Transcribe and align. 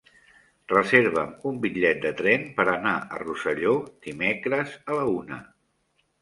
Reserva'm 0.71 1.35
un 1.49 1.59
bitllet 1.65 1.99
de 2.05 2.11
tren 2.21 2.47
per 2.55 2.65
anar 2.71 2.95
a 3.03 3.19
Rosselló 3.25 3.75
dimecres 4.09 4.75
a 4.95 4.99
la 5.03 5.05
una. 5.21 5.41